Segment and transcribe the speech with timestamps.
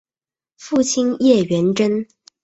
[0.57, 2.07] 父亲叶原贞。